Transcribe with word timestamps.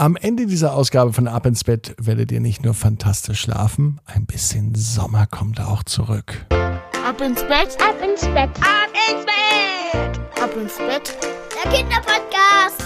Am 0.00 0.16
Ende 0.16 0.46
dieser 0.46 0.72
Ausgabe 0.72 1.12
von 1.12 1.28
Ab 1.28 1.44
ins 1.44 1.62
Bett 1.62 1.94
werdet 1.98 2.32
ihr 2.32 2.40
nicht 2.40 2.64
nur 2.64 2.72
fantastisch 2.72 3.42
schlafen, 3.42 4.00
ein 4.06 4.24
bisschen 4.24 4.74
Sommer 4.74 5.26
kommt 5.26 5.60
auch 5.60 5.82
zurück. 5.82 6.46
Ab 6.48 7.20
ins 7.20 7.42
Bett, 7.42 7.76
ab 7.78 7.96
ins 8.02 8.22
Bett, 8.22 8.48
ab 8.62 8.88
ins 9.10 9.26
Bett, 9.26 10.42
ab 10.42 10.56
ins 10.56 10.78
Bett, 10.78 11.18
der 11.52 11.70
Kinderpodcast. 11.70 12.82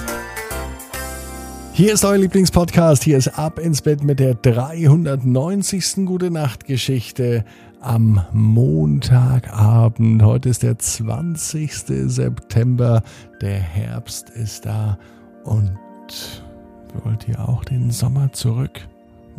Hier 1.72 1.92
ist 1.92 2.04
euer 2.04 2.18
Lieblingspodcast. 2.18 3.04
Hier 3.04 3.16
ist 3.16 3.38
Ab 3.38 3.60
ins 3.60 3.80
Bett 3.80 4.02
mit 4.02 4.18
der 4.18 4.34
390. 4.34 6.06
Gute 6.06 6.32
Nacht 6.32 6.64
Geschichte 6.64 7.44
am 7.80 8.26
Montagabend. 8.32 10.20
Heute 10.20 10.48
ist 10.48 10.64
der 10.64 10.80
20. 10.80 11.72
September. 11.72 13.04
Der 13.40 13.60
Herbst 13.60 14.30
ist 14.30 14.66
da 14.66 14.98
und 15.44 15.78
Wollt 17.02 17.28
ihr 17.28 17.48
auch 17.48 17.64
den 17.64 17.90
Sommer 17.90 18.32
zurück? 18.32 18.86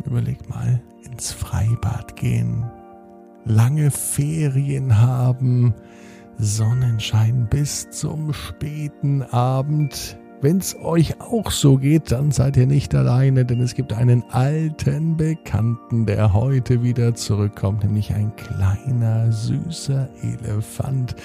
Überlegt 0.04 0.48
mal, 0.48 0.80
ins 1.04 1.32
Freibad 1.32 2.16
gehen, 2.16 2.64
lange 3.44 3.90
Ferien 3.90 4.98
haben, 4.98 5.74
Sonnenschein 6.38 7.46
bis 7.48 7.90
zum 7.90 8.32
späten 8.32 9.22
Abend. 9.22 10.18
Wenn's 10.42 10.76
euch 10.76 11.18
auch 11.20 11.50
so 11.50 11.78
geht, 11.78 12.12
dann 12.12 12.30
seid 12.30 12.58
ihr 12.58 12.66
nicht 12.66 12.94
alleine, 12.94 13.46
denn 13.46 13.60
es 13.62 13.74
gibt 13.74 13.94
einen 13.94 14.22
alten 14.30 15.16
Bekannten, 15.16 16.04
der 16.04 16.34
heute 16.34 16.82
wieder 16.82 17.14
zurückkommt, 17.14 17.84
nämlich 17.84 18.12
ein 18.12 18.36
kleiner, 18.36 19.32
süßer 19.32 20.10
Elefant, 20.22 21.16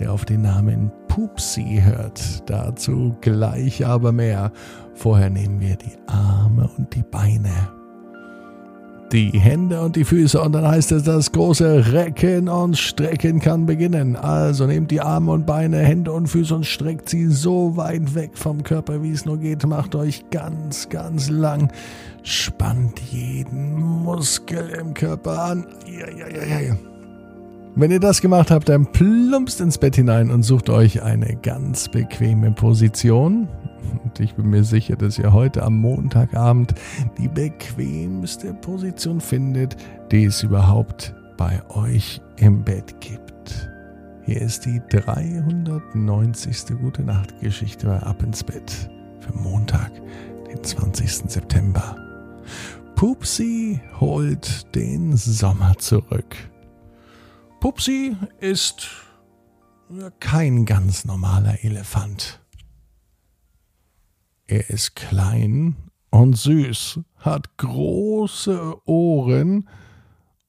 der 0.00 0.12
auf 0.12 0.24
den 0.24 0.42
Namen 0.42 0.90
Pupsi 1.08 1.82
hört. 1.84 2.48
Dazu 2.50 3.14
gleich 3.20 3.86
aber 3.86 4.12
mehr. 4.12 4.50
Vorher 4.94 5.30
nehmen 5.30 5.60
wir 5.60 5.76
die 5.76 5.96
Arme 6.06 6.68
und 6.76 6.94
die 6.94 7.02
Beine, 7.02 7.50
die 9.12 9.30
Hände 9.30 9.80
und 9.80 9.96
die 9.96 10.04
Füße 10.04 10.40
und 10.40 10.52
dann 10.52 10.66
heißt 10.66 10.92
es, 10.92 11.02
das 11.02 11.32
große 11.32 11.92
Recken 11.92 12.48
und 12.48 12.78
Strecken 12.78 13.40
kann 13.40 13.66
beginnen. 13.66 14.14
Also 14.16 14.66
nehmt 14.66 14.90
die 14.90 15.00
Arme 15.00 15.32
und 15.32 15.46
Beine, 15.46 15.78
Hände 15.78 16.12
und 16.12 16.28
Füße 16.28 16.54
und 16.54 16.64
streckt 16.64 17.08
sie 17.08 17.26
so 17.26 17.76
weit 17.76 18.14
weg 18.14 18.32
vom 18.34 18.62
Körper, 18.62 19.02
wie 19.02 19.10
es 19.10 19.26
nur 19.26 19.38
geht. 19.38 19.66
Macht 19.66 19.94
euch 19.94 20.30
ganz, 20.30 20.88
ganz 20.88 21.28
lang. 21.28 21.72
Spannt 22.22 23.00
jeden 23.10 23.80
Muskel 23.80 24.68
im 24.70 24.94
Körper 24.94 25.42
an. 25.42 25.66
Ja, 25.86 26.08
ja, 26.08 26.28
ja, 26.28 26.60
ja. 26.60 26.89
Wenn 27.76 27.92
ihr 27.92 28.00
das 28.00 28.20
gemacht 28.20 28.50
habt, 28.50 28.68
dann 28.68 28.90
plumpst 28.90 29.60
ins 29.60 29.78
Bett 29.78 29.94
hinein 29.94 30.30
und 30.30 30.42
sucht 30.42 30.68
euch 30.68 31.02
eine 31.02 31.36
ganz 31.36 31.88
bequeme 31.88 32.50
Position. 32.50 33.48
Und 34.04 34.18
ich 34.18 34.34
bin 34.34 34.50
mir 34.50 34.64
sicher, 34.64 34.96
dass 34.96 35.18
ihr 35.18 35.32
heute 35.32 35.62
am 35.62 35.78
Montagabend 35.80 36.74
die 37.16 37.28
bequemste 37.28 38.54
Position 38.54 39.20
findet, 39.20 39.76
die 40.10 40.24
es 40.24 40.42
überhaupt 40.42 41.14
bei 41.36 41.62
euch 41.70 42.20
im 42.36 42.64
Bett 42.64 43.00
gibt. 43.00 43.70
Hier 44.24 44.42
ist 44.42 44.66
die 44.66 44.82
390. 44.90 46.78
Gute 46.80 47.02
Nacht 47.02 47.40
Geschichte 47.40 47.86
bei 47.86 47.98
Ab 48.00 48.22
ins 48.22 48.42
Bett 48.42 48.90
für 49.20 49.32
Montag, 49.32 49.92
den 50.50 50.62
20. 50.62 51.30
September. 51.30 51.96
Pupsi 52.96 53.80
holt 53.98 54.74
den 54.74 55.16
Sommer 55.16 55.78
zurück. 55.78 56.49
Pupsi 57.60 58.16
ist 58.40 58.88
kein 60.18 60.64
ganz 60.64 61.04
normaler 61.04 61.62
Elefant. 61.62 62.40
Er 64.46 64.70
ist 64.70 64.96
klein 64.96 65.76
und 66.10 66.38
süß, 66.38 67.00
hat 67.16 67.58
große 67.58 68.76
Ohren 68.86 69.68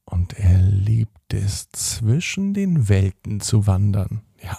und 0.06 0.40
er 0.40 0.62
liebt 0.62 1.34
es, 1.34 1.70
zwischen 1.72 2.54
den 2.54 2.88
Welten 2.88 3.42
zu 3.42 3.68
wandern. 3.68 4.22
Ja, 4.42 4.58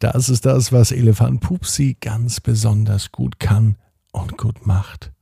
das 0.00 0.28
ist 0.28 0.46
das, 0.46 0.72
was 0.72 0.90
Elefant 0.90 1.42
Pupsi 1.42 1.96
ganz 2.00 2.40
besonders 2.40 3.12
gut 3.12 3.38
kann 3.38 3.76
und 4.10 4.36
gut 4.36 4.66
macht. 4.66 5.12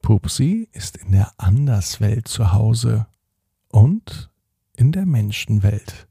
Pupsi 0.00 0.68
ist 0.72 0.96
in 0.96 1.12
der 1.12 1.32
Anderswelt 1.36 2.28
zu 2.28 2.52
Hause 2.52 3.06
und 3.68 4.31
in 4.76 4.92
der 4.92 5.06
Menschenwelt. 5.06 6.08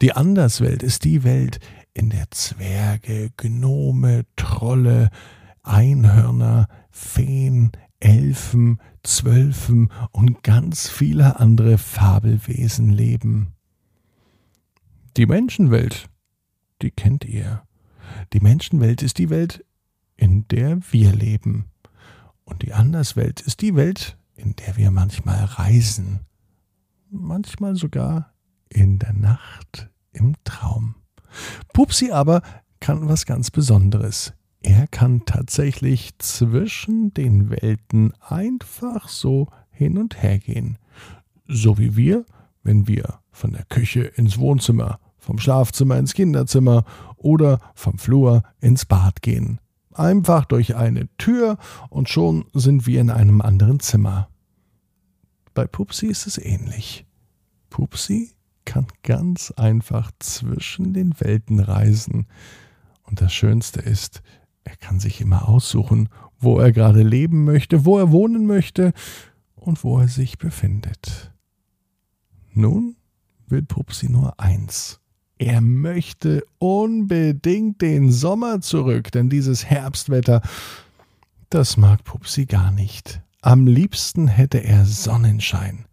Die 0.00 0.12
Anderswelt 0.12 0.82
ist 0.82 1.04
die 1.04 1.22
Welt, 1.24 1.60
in 1.94 2.10
der 2.10 2.30
Zwerge, 2.30 3.30
Gnome, 3.36 4.24
Trolle, 4.36 5.10
Einhörner, 5.62 6.68
Feen, 6.90 7.72
Elfen, 8.00 8.80
Zwölfen 9.02 9.90
und 10.10 10.42
ganz 10.42 10.88
viele 10.88 11.38
andere 11.38 11.78
Fabelwesen 11.78 12.90
leben. 12.90 13.54
Die 15.16 15.26
Menschenwelt, 15.26 16.08
die 16.80 16.90
kennt 16.90 17.24
ihr. 17.24 17.62
Die 18.32 18.40
Menschenwelt 18.40 19.02
ist 19.02 19.18
die 19.18 19.30
Welt, 19.30 19.64
in 20.16 20.48
der 20.48 20.80
wir 20.90 21.12
leben. 21.12 21.66
Und 22.44 22.62
die 22.62 22.72
Anderswelt 22.72 23.40
ist 23.40 23.60
die 23.60 23.76
Welt, 23.76 24.16
in 24.34 24.56
der 24.56 24.76
wir 24.76 24.90
manchmal 24.90 25.44
reisen 25.44 26.26
manchmal 27.12 27.76
sogar 27.76 28.32
in 28.68 28.98
der 28.98 29.12
Nacht 29.12 29.90
im 30.12 30.34
Traum. 30.44 30.96
Pupsi 31.72 32.10
aber 32.10 32.42
kann 32.80 33.08
was 33.08 33.26
ganz 33.26 33.50
Besonderes. 33.50 34.32
Er 34.62 34.86
kann 34.86 35.24
tatsächlich 35.24 36.18
zwischen 36.18 37.12
den 37.14 37.50
Welten 37.50 38.12
einfach 38.20 39.08
so 39.08 39.48
hin 39.70 39.98
und 39.98 40.22
her 40.22 40.38
gehen. 40.38 40.78
So 41.46 41.78
wie 41.78 41.96
wir, 41.96 42.24
wenn 42.62 42.86
wir 42.86 43.18
von 43.30 43.52
der 43.52 43.64
Küche 43.64 44.02
ins 44.02 44.38
Wohnzimmer, 44.38 45.00
vom 45.18 45.38
Schlafzimmer 45.38 45.98
ins 45.98 46.14
Kinderzimmer 46.14 46.84
oder 47.16 47.58
vom 47.74 47.98
Flur 47.98 48.42
ins 48.60 48.84
Bad 48.84 49.22
gehen. 49.22 49.58
Einfach 49.94 50.44
durch 50.44 50.76
eine 50.76 51.08
Tür 51.18 51.58
und 51.90 52.08
schon 52.08 52.46
sind 52.54 52.86
wir 52.86 53.00
in 53.00 53.10
einem 53.10 53.40
anderen 53.40 53.80
Zimmer. 53.80 54.28
Bei 55.54 55.66
Pupsi 55.66 56.06
ist 56.06 56.26
es 56.26 56.38
ähnlich. 56.38 57.06
Pupsi 57.70 58.32
kann 58.64 58.86
ganz 59.02 59.50
einfach 59.52 60.10
zwischen 60.18 60.92
den 60.92 61.18
Welten 61.20 61.60
reisen. 61.60 62.26
Und 63.02 63.20
das 63.20 63.32
Schönste 63.32 63.80
ist, 63.80 64.22
er 64.64 64.76
kann 64.76 65.00
sich 65.00 65.20
immer 65.20 65.48
aussuchen, 65.48 66.08
wo 66.38 66.58
er 66.58 66.72
gerade 66.72 67.02
leben 67.02 67.44
möchte, 67.44 67.84
wo 67.84 67.98
er 67.98 68.10
wohnen 68.12 68.46
möchte 68.46 68.92
und 69.54 69.84
wo 69.84 69.98
er 69.98 70.08
sich 70.08 70.38
befindet. 70.38 71.32
Nun 72.52 72.96
will 73.48 73.62
Pupsi 73.62 74.08
nur 74.08 74.38
eins. 74.40 75.00
Er 75.38 75.60
möchte 75.60 76.44
unbedingt 76.58 77.80
den 77.82 78.12
Sommer 78.12 78.60
zurück, 78.60 79.10
denn 79.10 79.28
dieses 79.28 79.64
Herbstwetter, 79.64 80.40
das 81.50 81.76
mag 81.76 82.04
Pupsi 82.04 82.46
gar 82.46 82.70
nicht. 82.70 83.20
Am 83.44 83.66
liebsten 83.66 84.28
hätte 84.28 84.58
er 84.58 84.86
Sonnenschein. 84.86 85.86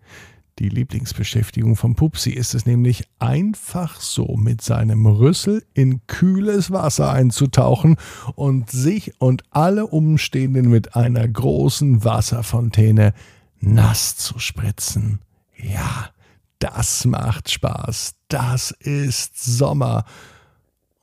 Die 0.60 0.70
Lieblingsbeschäftigung 0.70 1.76
von 1.76 1.96
Pupsi 1.96 2.30
ist 2.30 2.54
es 2.54 2.68
nämlich 2.68 3.06
einfach 3.18 4.00
so 4.00 4.38
mit 4.38 4.62
seinem 4.62 5.08
Rüssel 5.08 5.66
in 5.74 6.06
kühles 6.06 6.70
Wasser 6.70 7.12
einzutauchen 7.12 7.96
und 8.36 8.70
sich 8.70 9.20
und 9.20 9.44
alle 9.50 9.88
Umstehenden 9.88 10.70
mit 10.70 10.96
einer 10.96 11.28
großen 11.28 12.04
Wasserfontäne 12.04 13.14
nass 13.60 14.16
zu 14.16 14.38
spritzen. 14.38 15.20
Ja, 15.58 16.12
das 16.60 17.06
macht 17.06 17.50
Spaß. 17.50 18.14
Das 18.28 18.70
ist 18.70 19.44
Sommer. 19.44 20.06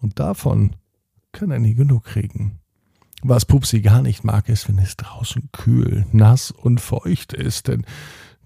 Und 0.00 0.20
davon 0.20 0.76
kann 1.32 1.50
er 1.50 1.58
nie 1.58 1.74
genug 1.74 2.04
kriegen. 2.04 2.60
Was 3.28 3.44
Pupsi 3.44 3.80
gar 3.80 4.02
nicht 4.02 4.24
mag, 4.24 4.48
ist, 4.48 4.68
wenn 4.68 4.78
es 4.78 4.96
draußen 4.96 5.50
kühl, 5.52 6.06
nass 6.12 6.50
und 6.50 6.80
feucht 6.80 7.32
ist, 7.32 7.68
denn 7.68 7.84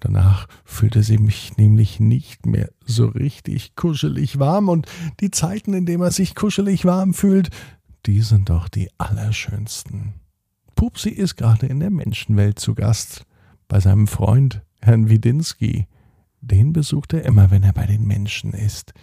Danach 0.01 0.47
fühlte 0.65 1.03
sie 1.03 1.19
mich 1.19 1.59
nämlich 1.59 2.01
nicht 2.01 2.47
mehr 2.47 2.71
so 2.87 3.07
richtig 3.07 3.77
kuschelig 3.77 4.39
warm 4.39 4.71
und 4.71 4.87
die 5.21 5.31
Zeiten, 5.31 5.75
in 5.75 5.85
denen 5.85 6.03
er 6.03 6.11
sich 6.11 6.35
kuschelig 6.35 6.87
warm 6.87 7.13
fühlt, 7.13 7.51
die 8.07 8.23
sind 8.23 8.49
doch 8.49 8.71
die 8.71 8.89
allerschönsten. 8.97 10.15
Pupsi 10.75 11.11
ist 11.11 11.37
gerade 11.37 11.67
in 11.67 11.81
der 11.81 11.91
Menschenwelt 11.91 12.59
zu 12.59 12.75
Gast, 12.75 13.27
bei 13.69 13.79
seinem 13.79 14.07
Freund, 14.07 14.63
Herrn 14.81 15.11
Widinski. 15.11 15.87
Den 16.41 16.73
besucht 16.73 17.13
er 17.13 17.27
immer, 17.27 17.51
wenn 17.51 17.63
er 17.63 17.75
bei 17.75 17.85
den 17.85 18.07
Menschen 18.07 18.55
ist. 18.55 18.95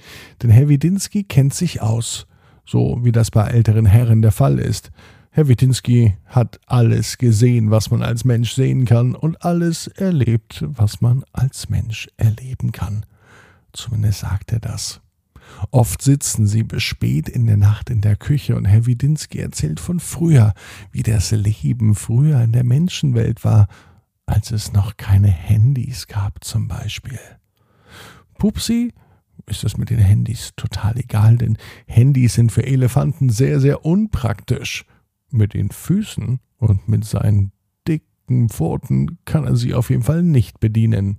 Denn 0.41 0.50
Herr 0.50 0.68
Widinski 0.68 1.23
kennt 1.25 1.53
sich 1.53 1.83
aus, 1.83 2.25
so 2.65 2.97
wie 3.03 3.12
das 3.12 3.30
bei 3.30 3.47
älteren 3.47 3.85
Herren 3.85 4.23
der 4.23 4.31
Fall 4.31 4.57
ist. 4.57 4.89
Herr 5.38 5.48
Witinski 5.48 6.16
hat 6.25 6.60
alles 6.66 7.19
gesehen, 7.19 7.69
was 7.69 7.92
man 7.92 8.01
als 8.01 8.25
Mensch 8.25 8.54
sehen 8.54 8.86
kann, 8.86 9.13
und 9.13 9.45
alles 9.45 9.86
erlebt, 9.86 10.66
was 10.66 11.00
man 11.00 11.24
als 11.31 11.69
Mensch 11.69 12.07
erleben 12.18 12.72
kann. 12.72 13.06
Zumindest 13.72 14.22
sagt 14.22 14.51
er 14.51 14.60
das. 14.60 15.00
Oft 15.69 16.01
sitzen 16.01 16.48
sie 16.48 16.63
bis 16.63 16.81
spät 16.81 17.30
in 17.30 17.45
der 17.45 17.56
Nacht 17.56 17.92
in 17.92 18.01
der 18.01 18.16
Küche 18.16 18.56
und 18.56 18.66
Herr 18.66 18.88
Widinski 18.88 19.38
erzählt 19.38 19.80
von 19.80 20.00
früher, 20.00 20.56
wie 20.92 21.04
das 21.04 21.30
Leben 21.30 21.94
früher 21.94 22.42
in 22.42 22.51
der 22.51 22.63
Menschenwelt 22.63 23.44
war, 23.44 23.68
als 24.25 24.50
es 24.50 24.74
noch 24.74 24.98
keine 24.98 25.28
Handys 25.28 26.07
gab 26.07 26.44
zum 26.44 26.68
Beispiel. 26.68 27.19
Pupsi 28.40 28.92
ist 29.45 29.63
es 29.63 29.78
mit 29.78 29.92
den 29.92 30.00
Handys 30.00 30.54
total 30.56 30.98
egal, 30.98 31.38
denn 31.38 31.60
Handys 31.86 32.33
sind 32.33 32.51
für 32.51 32.66
Elefanten 32.66 33.30
sehr, 33.30 33.60
sehr 33.60 33.86
unpraktisch. 33.86 34.83
Mit 35.29 35.53
den 35.53 35.69
Füßen 35.69 36.39
und 36.57 36.88
mit 36.88 37.06
seinen 37.06 37.51
dicken 37.88 38.50
Pfoten 38.50 39.18
kann 39.25 39.45
er 39.45 39.56
sie 39.56 39.74
auf 39.74 39.89
jeden 39.89 40.03
Fall 40.03 40.24
nicht 40.24 40.59
bedienen. 40.59 41.18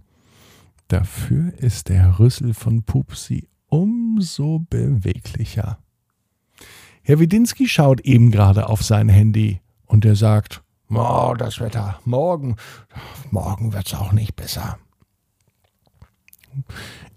Dafür 0.88 1.52
ist 1.58 1.88
der 1.90 2.18
Rüssel 2.18 2.54
von 2.54 2.82
Pupsi 2.82 3.48
umso 3.68 4.60
beweglicher. 4.70 5.78
Herr 7.02 7.18
Widinski 7.18 7.68
schaut 7.68 8.00
eben 8.00 8.30
gerade 8.30 8.68
auf 8.68 8.82
sein 8.82 9.08
Handy 9.08 9.60
und 9.86 10.04
er 10.04 10.16
sagt, 10.16 10.62
Oh, 10.90 11.34
das 11.36 11.60
Wetter. 11.60 12.00
Morgen. 12.04 12.56
Morgen 13.30 13.72
wird's 13.74 13.94
auch 13.94 14.12
nicht 14.12 14.36
besser. 14.36 14.78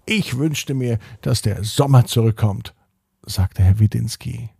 Ich 0.04 0.36
wünschte 0.36 0.74
mir, 0.74 0.98
dass 1.22 1.42
der 1.42 1.64
Sommer 1.64 2.04
zurückkommt, 2.04 2.74
sagte 3.24 3.62
Herr 3.62 3.78
Widinski. 3.78 4.50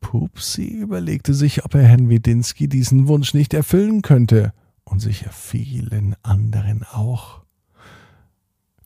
Pupsi 0.00 0.66
überlegte 0.66 1.34
sich, 1.34 1.64
ob 1.64 1.74
er 1.74 1.84
Herrn 1.84 2.08
Widinski 2.08 2.68
diesen 2.68 3.08
Wunsch 3.08 3.34
nicht 3.34 3.54
erfüllen 3.54 4.02
könnte 4.02 4.52
und 4.84 5.00
sicher 5.00 5.30
vielen 5.30 6.16
anderen 6.22 6.82
auch. 6.84 7.42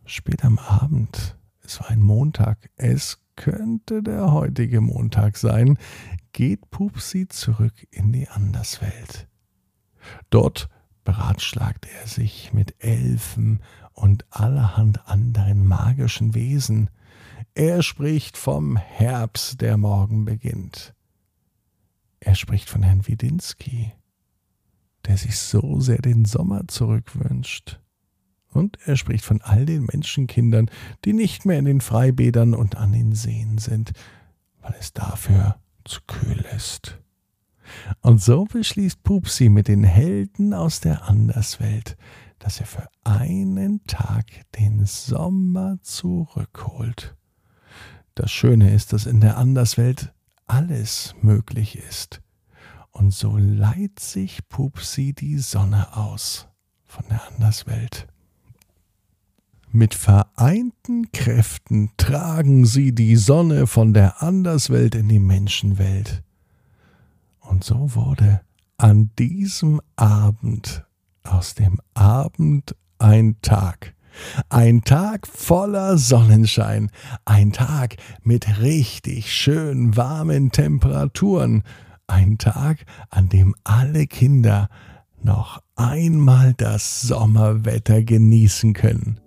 Spät 0.04 0.44
am 0.44 0.58
Abend, 0.58 1.36
es 1.64 1.80
war 1.80 1.90
ein 1.90 2.02
Montag, 2.02 2.70
es 2.76 3.18
könnte 3.36 4.02
der 4.02 4.32
heutige 4.32 4.80
Montag 4.80 5.36
sein, 5.36 5.78
geht 6.32 6.70
Pupsi 6.70 7.28
zurück 7.28 7.86
in 7.90 8.12
die 8.12 8.28
Anderswelt. 8.28 9.28
Dort 10.30 10.68
beratschlagt 11.04 11.86
er 12.00 12.06
sich 12.06 12.52
mit 12.52 12.74
Elfen 12.82 13.60
und 13.92 14.24
allerhand 14.30 15.06
anderen 15.08 15.66
magischen 15.66 16.34
Wesen. 16.34 16.90
Er 17.54 17.82
spricht 17.82 18.36
vom 18.36 18.76
Herbst, 18.76 19.60
der 19.60 19.76
morgen 19.76 20.24
beginnt. 20.24 20.94
Er 22.24 22.36
spricht 22.36 22.70
von 22.70 22.84
Herrn 22.84 23.08
Widinski, 23.08 23.92
der 25.06 25.16
sich 25.16 25.36
so 25.36 25.80
sehr 25.80 25.98
den 25.98 26.24
Sommer 26.24 26.68
zurückwünscht. 26.68 27.80
Und 28.48 28.78
er 28.84 28.96
spricht 28.96 29.24
von 29.24 29.40
all 29.42 29.66
den 29.66 29.86
Menschenkindern, 29.86 30.70
die 31.04 31.14
nicht 31.14 31.46
mehr 31.46 31.58
in 31.58 31.64
den 31.64 31.80
Freibädern 31.80 32.54
und 32.54 32.76
an 32.76 32.92
den 32.92 33.12
Seen 33.12 33.58
sind, 33.58 33.90
weil 34.60 34.74
es 34.78 34.92
dafür 34.92 35.56
zu 35.84 36.00
kühl 36.06 36.44
ist. 36.54 37.00
Und 38.02 38.22
so 38.22 38.44
beschließt 38.44 39.02
Pupsi 39.02 39.48
mit 39.48 39.66
den 39.66 39.82
Helden 39.82 40.54
aus 40.54 40.78
der 40.78 41.08
Anderswelt, 41.08 41.96
dass 42.38 42.60
er 42.60 42.66
für 42.66 42.88
einen 43.02 43.82
Tag 43.84 44.26
den 44.60 44.86
Sommer 44.86 45.78
zurückholt. 45.82 47.16
Das 48.14 48.30
Schöne 48.30 48.72
ist, 48.72 48.92
dass 48.92 49.06
in 49.06 49.20
der 49.20 49.38
Anderswelt 49.38 50.12
alles 50.52 51.14
möglich 51.22 51.78
ist. 51.78 52.20
Und 52.90 53.12
so 53.12 53.38
leiht 53.38 53.98
sich 54.00 54.46
Pupsi 54.50 55.14
die 55.14 55.38
Sonne 55.38 55.96
aus 55.96 56.46
von 56.84 57.04
der 57.08 57.26
Anderswelt. 57.28 58.06
Mit 59.70 59.94
vereinten 59.94 61.10
Kräften 61.12 61.90
tragen 61.96 62.66
sie 62.66 62.94
die 62.94 63.16
Sonne 63.16 63.66
von 63.66 63.94
der 63.94 64.22
Anderswelt 64.22 64.94
in 64.94 65.08
die 65.08 65.18
Menschenwelt. 65.18 66.22
Und 67.40 67.64
so 67.64 67.94
wurde 67.94 68.42
an 68.76 69.10
diesem 69.18 69.80
Abend 69.96 70.84
aus 71.22 71.54
dem 71.54 71.80
Abend 71.94 72.76
ein 72.98 73.36
Tag. 73.40 73.94
Ein 74.48 74.82
Tag 74.82 75.26
voller 75.26 75.98
Sonnenschein, 75.98 76.90
ein 77.24 77.52
Tag 77.52 77.96
mit 78.22 78.60
richtig 78.60 79.32
schön 79.32 79.96
warmen 79.96 80.50
Temperaturen, 80.50 81.62
ein 82.06 82.38
Tag, 82.38 82.84
an 83.10 83.28
dem 83.28 83.54
alle 83.64 84.06
Kinder 84.06 84.68
noch 85.22 85.62
einmal 85.76 86.54
das 86.54 87.02
Sommerwetter 87.02 88.02
genießen 88.02 88.72
können. 88.72 89.20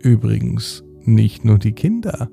Übrigens 0.00 0.82
nicht 1.04 1.44
nur 1.44 1.58
die 1.58 1.72
Kinder, 1.72 2.28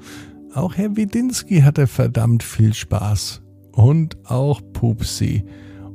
auch 0.57 0.75
Herr 0.75 0.95
Widinski 0.95 1.61
hatte 1.61 1.85
verdammt 1.85 2.41
viel 2.41 2.73
Spaß. 2.73 3.43
Und 3.73 4.17
auch 4.25 4.59
Pupsi. 4.73 5.43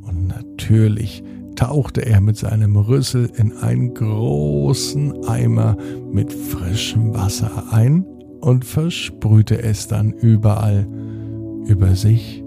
Und 0.02 0.28
natürlich 0.28 1.24
tauchte 1.56 2.04
er 2.04 2.20
mit 2.20 2.36
seinem 2.36 2.76
Rüssel 2.76 3.30
in 3.36 3.56
einen 3.58 3.94
großen 3.94 5.24
Eimer 5.26 5.76
mit 6.10 6.32
frischem 6.32 7.14
Wasser 7.14 7.64
ein 7.70 8.04
und 8.40 8.64
versprühte 8.64 9.62
es 9.62 9.86
dann 9.86 10.12
überall. 10.12 10.86
Über 11.66 11.94
sich, 11.94 12.42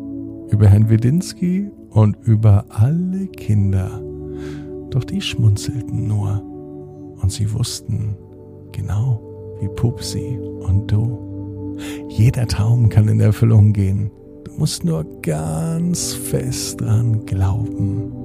über 0.50 0.68
Herrn 0.68 0.90
Widinski 0.90 1.70
und 1.90 2.18
über 2.24 2.66
alle 2.70 3.28
Kinder. 3.28 4.02
Doch 4.90 5.06
die 5.06 5.22
schmunzelten 5.22 6.08
nur 6.08 6.44
und 7.22 7.32
sie 7.32 7.52
wussten, 7.54 8.18
Genau 8.76 9.22
wie 9.62 9.70
Pupsi 9.70 10.38
und 10.68 10.92
du. 10.92 11.78
Jeder 12.10 12.46
Traum 12.46 12.90
kann 12.90 13.08
in 13.08 13.22
Erfüllung 13.22 13.72
gehen. 13.72 14.12
Du 14.44 14.52
musst 14.58 14.84
nur 14.84 15.06
ganz 15.22 16.14
fest 16.14 16.82
dran 16.82 17.26
glauben. 17.26 18.25